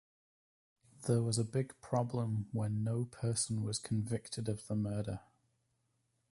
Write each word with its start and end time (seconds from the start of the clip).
There 1.05 1.21
was 1.21 1.37
a 1.37 1.43
big 1.43 1.79
problem 1.79 2.47
when 2.53 2.83
no 2.83 3.05
person 3.05 3.61
was 3.61 3.77
convicted 3.77 4.49
of 4.49 4.65
the 4.65 4.73
murder. 4.73 5.19